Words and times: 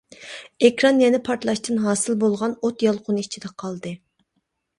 ئېكران 0.67 1.01
يەنە 1.03 1.19
پارتلاشتىن 1.27 1.77
ھاسىل 1.83 2.17
بولغان 2.25 2.57
ئوت 2.63 2.87
يالقۇنى 2.87 3.27
ئىچىدە 3.27 3.53
قالدى. 3.65 3.95